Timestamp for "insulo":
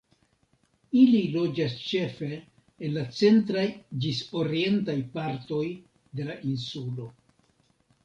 6.55-7.13